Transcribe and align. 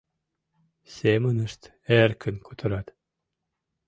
Семынышт 0.95 1.61
эркын 2.01 2.35
кутырат. 2.45 2.87